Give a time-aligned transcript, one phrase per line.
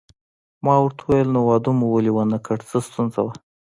[0.65, 3.33] ما ورته وویل: نو واده مو ولې ونه کړ، څه ستونزه وه؟